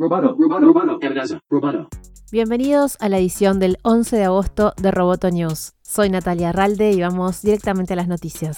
Roboto, 0.00 0.34
Roboto, 0.38 0.98
Roboto. 1.50 1.88
Bienvenidos 2.32 2.96
a 3.00 3.10
la 3.10 3.18
edición 3.18 3.58
del 3.58 3.76
11 3.82 4.16
de 4.16 4.24
agosto 4.24 4.72
de 4.80 4.90
Roboto 4.90 5.30
News. 5.30 5.74
Soy 5.82 6.08
Natalia 6.08 6.52
Ralde 6.52 6.92
y 6.92 7.02
vamos 7.02 7.42
directamente 7.42 7.92
a 7.92 7.96
las 7.96 8.08
noticias. 8.08 8.56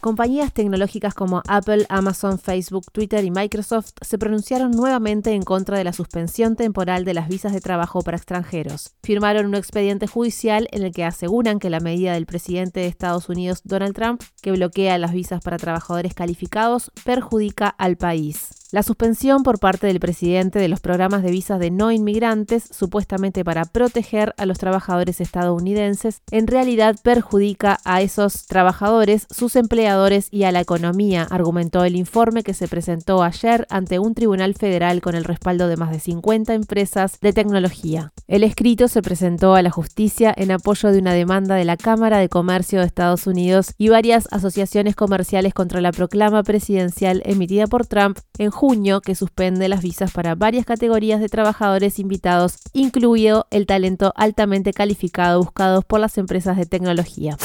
Compañías 0.00 0.52
tecnológicas 0.52 1.14
como 1.14 1.40
Apple, 1.46 1.86
Amazon, 1.88 2.40
Facebook, 2.40 2.86
Twitter 2.90 3.24
y 3.24 3.30
Microsoft 3.30 3.92
se 4.00 4.18
pronunciaron 4.18 4.72
nuevamente 4.72 5.34
en 5.34 5.44
contra 5.44 5.78
de 5.78 5.84
la 5.84 5.92
suspensión 5.92 6.56
temporal 6.56 7.04
de 7.04 7.14
las 7.14 7.28
visas 7.28 7.52
de 7.52 7.60
trabajo 7.60 8.02
para 8.02 8.16
extranjeros. 8.16 8.96
Firmaron 9.04 9.46
un 9.46 9.54
expediente 9.54 10.08
judicial 10.08 10.66
en 10.72 10.82
el 10.82 10.90
que 10.90 11.04
aseguran 11.04 11.60
que 11.60 11.70
la 11.70 11.78
medida 11.78 12.14
del 12.14 12.26
presidente 12.26 12.80
de 12.80 12.88
Estados 12.88 13.28
Unidos, 13.28 13.60
Donald 13.62 13.94
Trump, 13.94 14.20
que 14.42 14.50
bloquea 14.50 14.98
las 14.98 15.12
visas 15.12 15.40
para 15.42 15.58
trabajadores 15.58 16.12
calificados, 16.12 16.90
perjudica 17.04 17.68
al 17.68 17.96
país. 17.96 18.61
La 18.72 18.82
suspensión 18.82 19.42
por 19.42 19.58
parte 19.58 19.86
del 19.86 20.00
presidente 20.00 20.58
de 20.58 20.68
los 20.68 20.80
programas 20.80 21.22
de 21.22 21.30
visas 21.30 21.60
de 21.60 21.70
no 21.70 21.92
inmigrantes, 21.92 22.70
supuestamente 22.70 23.44
para 23.44 23.66
proteger 23.66 24.32
a 24.38 24.46
los 24.46 24.56
trabajadores 24.56 25.20
estadounidenses, 25.20 26.22
en 26.30 26.46
realidad 26.46 26.96
perjudica 27.02 27.80
a 27.84 28.00
esos 28.00 28.46
trabajadores, 28.46 29.26
sus 29.30 29.56
empleadores 29.56 30.28
y 30.30 30.44
a 30.44 30.52
la 30.52 30.60
economía, 30.60 31.24
argumentó 31.24 31.84
el 31.84 31.96
informe 31.96 32.42
que 32.42 32.54
se 32.54 32.66
presentó 32.66 33.22
ayer 33.22 33.66
ante 33.68 33.98
un 33.98 34.14
tribunal 34.14 34.54
federal 34.54 35.02
con 35.02 35.16
el 35.16 35.24
respaldo 35.24 35.68
de 35.68 35.76
más 35.76 35.90
de 35.90 36.00
50 36.00 36.54
empresas 36.54 37.18
de 37.20 37.34
tecnología. 37.34 38.14
El 38.26 38.42
escrito 38.42 38.88
se 38.88 39.02
presentó 39.02 39.54
a 39.54 39.60
la 39.60 39.70
justicia 39.70 40.32
en 40.34 40.50
apoyo 40.50 40.90
de 40.90 40.98
una 40.98 41.12
demanda 41.12 41.56
de 41.56 41.66
la 41.66 41.76
Cámara 41.76 42.16
de 42.16 42.30
Comercio 42.30 42.80
de 42.80 42.86
Estados 42.86 43.26
Unidos 43.26 43.74
y 43.76 43.90
varias 43.90 44.28
asociaciones 44.30 44.96
comerciales 44.96 45.52
contra 45.52 45.82
la 45.82 45.92
proclama 45.92 46.42
presidencial 46.42 47.20
emitida 47.26 47.66
por 47.66 47.86
Trump 47.86 48.18
en 48.38 48.50
junio 48.62 49.00
que 49.00 49.16
suspende 49.16 49.68
las 49.68 49.82
visas 49.82 50.12
para 50.12 50.36
varias 50.36 50.64
categorías 50.64 51.18
de 51.18 51.28
trabajadores 51.28 51.98
invitados, 51.98 52.58
incluido 52.72 53.48
el 53.50 53.66
talento 53.66 54.12
altamente 54.14 54.72
calificado 54.72 55.40
buscado 55.40 55.82
por 55.82 55.98
las 55.98 56.16
empresas 56.16 56.56
de 56.56 56.66
tecnología. 56.66 57.36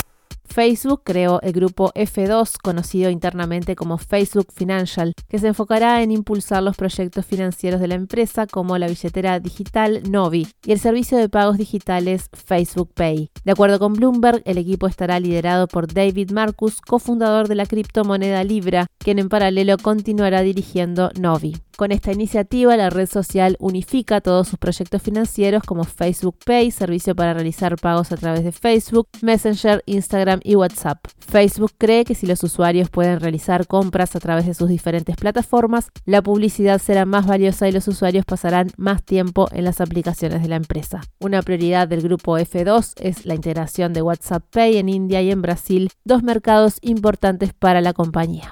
Facebook 0.48 1.02
creó 1.04 1.40
el 1.42 1.54
grupo 1.54 1.92
F2, 1.94 2.56
conocido 2.62 3.10
internamente 3.10 3.76
como 3.76 3.98
Facebook 3.98 4.48
Financial, 4.54 5.14
que 5.28 5.40
se 5.40 5.48
enfocará 5.48 6.02
en 6.02 6.12
impulsar 6.12 6.64
los 6.64 6.76
proyectos 6.76 7.26
financieros 7.26 7.80
de 7.80 7.88
la 7.88 7.96
empresa 7.96 8.48
como 8.48 8.78
la 8.78 8.88
billetera 8.88 9.40
digital 9.40 10.02
Novi 10.10 10.48
y 10.66 10.72
el 10.72 10.80
servicio 10.80 11.18
de 11.18 11.30
pagos 11.30 11.58
digitales 11.58 12.30
Facebook 12.34 12.92
Pay. 12.94 13.30
De 13.44 13.52
acuerdo 13.52 13.80
con 13.80 13.94
Bloomberg, 13.94 14.42
el 14.46 14.58
equipo 14.58 14.88
estará 14.88 15.20
liderado 15.20 15.68
por 15.68 15.92
David 15.94 16.32
Marcus, 16.32 16.82
cofundador 16.82 17.48
de 17.48 17.56
la 17.56 17.66
criptomoneda 17.66 18.44
Libra, 18.44 18.88
quien 18.98 19.20
en 19.20 19.30
paralelo 19.30 19.78
continuará 19.78 20.42
dirigiendo 20.42 21.12
Novi. 21.20 21.56
Con 21.78 21.92
esta 21.92 22.12
iniciativa, 22.12 22.76
la 22.76 22.90
red 22.90 23.08
social 23.08 23.56
unifica 23.60 24.20
todos 24.20 24.48
sus 24.48 24.58
proyectos 24.58 25.00
financieros 25.00 25.62
como 25.62 25.84
Facebook 25.84 26.40
Pay, 26.44 26.72
servicio 26.72 27.16
para 27.16 27.36
realizar 27.36 27.76
pagos 27.76 28.12
a 28.12 28.18
través 28.18 28.44
de 28.44 28.52
Facebook, 28.52 29.08
Messenger, 29.22 29.84
Instagram 29.86 30.40
y 30.44 30.56
WhatsApp. 30.56 31.06
Facebook 31.20 31.74
cree 31.78 32.04
que 32.04 32.16
si 32.16 32.26
los 32.26 32.44
usuarios 32.44 32.90
pueden 32.90 33.20
realizar 33.20 33.68
compras 33.68 34.16
a 34.16 34.20
través 34.20 34.48
de 34.48 34.56
sus 34.56 34.70
diferentes 34.70 35.18
plataformas, 35.18 35.92
la 36.06 36.24
publicidad 36.24 36.82
será 36.82 37.06
más 37.06 37.28
valiosa 37.28 37.70
y 37.70 37.72
los 37.72 37.88
usuarios 37.88 38.26
pasarán 38.26 38.72
más 38.76 39.04
tiempo 39.04 39.48
en 39.52 39.64
las 39.64 39.80
aplicaciones 39.80 40.42
de 40.42 40.48
la 40.48 40.56
empresa. 40.56 41.02
Una 41.20 41.44
prioridad 41.44 41.88
del 41.88 42.02
grupo 42.02 42.40
F2 42.40 42.94
es 43.00 43.28
la 43.28 43.36
integración 43.36 43.94
de 43.94 44.02
WhatsApp 44.02 44.44
Pay 44.50 44.78
en 44.78 44.90
India 44.90 45.22
y 45.22 45.30
en 45.30 45.44
Brasil, 45.44 45.92
dos 46.04 46.24
mercados 46.24 46.80
importantes 46.82 47.54
para 47.54 47.82
la 47.82 47.94
compañía. 47.94 48.52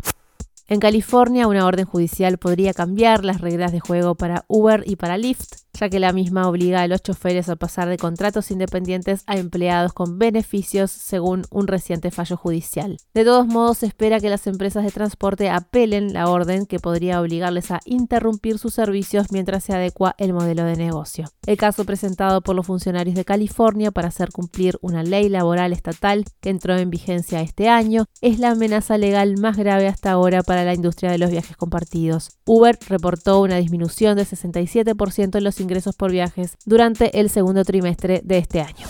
En 0.68 0.80
California, 0.80 1.48
una 1.48 1.66
orden 1.66 1.86
judicial 1.86 2.40
podría 2.40 2.74
cambiar 2.74 3.24
las 3.24 3.42
reglas 3.42 3.72
de 3.72 3.80
juego 3.80 4.16
para 4.16 4.46
Uber 4.48 4.84
y 4.86 4.96
para 4.96 5.18
Lyft 5.18 5.65
ya 5.80 5.90
que 5.90 6.00
la 6.00 6.14
misma 6.14 6.48
obliga 6.48 6.82
a 6.82 6.88
los 6.88 7.02
choferes 7.02 7.50
a 7.50 7.56
pasar 7.56 7.90
de 7.90 7.98
contratos 7.98 8.52
independientes 8.52 9.24
a 9.28 9.38
empleados 9.38 9.94
con 9.94 10.18
beneficios 10.18 10.92
según 10.92 11.44
un 11.52 11.68
reciente 11.68 12.12
fallo 12.12 12.38
judicial. 12.38 12.98
De 13.14 13.24
todos 13.24 13.48
modos, 13.48 13.80
se 13.80 13.86
espera 13.86 14.20
que 14.20 14.30
las 14.30 14.48
empresas 14.48 14.84
de 14.84 14.92
transporte 14.92 15.50
apelen 15.50 16.14
la 16.14 16.30
orden 16.30 16.66
que 16.66 16.80
podría 16.80 17.22
obligarles 17.22 17.72
a 17.72 17.80
interrumpir 17.86 18.58
sus 18.58 18.74
servicios 18.74 19.32
mientras 19.32 19.64
se 19.64 19.74
adecua 19.74 20.16
el 20.18 20.34
modelo 20.34 20.64
de 20.64 20.76
negocio. 20.76 21.30
El 21.46 21.58
caso 21.58 21.86
presentado 21.86 22.42
por 22.42 22.56
los 22.56 22.66
funcionarios 22.66 23.16
de 23.16 23.26
California 23.26 23.92
para 23.92 24.08
hacer 24.08 24.32
cumplir 24.32 24.78
una 24.82 25.04
ley 25.04 25.30
laboral 25.30 25.74
estatal 25.74 26.26
que 26.40 26.50
entró 26.50 26.78
en 26.78 26.90
vigencia 26.90 27.42
este 27.42 27.70
año 27.70 28.06
es 28.22 28.40
la 28.40 28.52
amenaza 28.52 28.98
legal 28.98 29.38
más 29.38 29.58
grave 29.58 29.88
hasta 29.88 30.12
ahora 30.12 30.44
para 30.44 30.64
la 30.64 30.74
industria 30.74 31.12
de 31.12 31.18
los 31.18 31.32
viajes 31.32 31.58
compartidos. 31.58 32.32
Uber 32.46 32.78
reportó 32.88 33.42
una 33.42 33.58
disminución 33.58 34.18
de 34.18 34.26
67% 34.26 35.38
en 35.38 35.44
los 35.44 35.60
ingresos 35.66 35.96
por 35.96 36.12
viajes 36.12 36.58
durante 36.66 37.20
el 37.20 37.30
segundo 37.30 37.66
trimestre 37.66 38.22
de 38.24 38.38
este 38.38 38.62
año. 38.62 38.88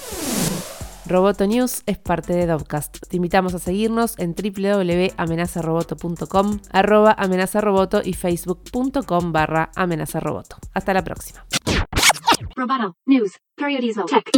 Roboto 1.08 1.46
News 1.46 1.84
es 1.86 2.00
parte 2.00 2.34
de 2.34 2.48
Dovcast. 2.48 2.98
Te 3.08 3.18
invitamos 3.18 3.54
a 3.54 3.60
seguirnos 3.60 4.18
en 4.18 4.34
www.amenazaroboto.com, 4.34 6.60
arroba 6.72 7.14
amenazaroboto 7.18 8.02
y 8.04 8.14
facebook.com 8.14 9.32
barra 9.32 9.70
amenazaroboto. 9.76 10.58
Hasta 10.74 10.92
la 10.94 11.04
próxima. 11.04 11.46
Roboto 12.56 12.98
News 13.06 13.34
Periodizo 13.56 14.06
Tech. 14.06 14.32